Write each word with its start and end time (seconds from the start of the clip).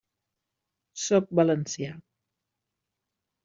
Sóc 1.03 1.29
valencià. 1.41 1.95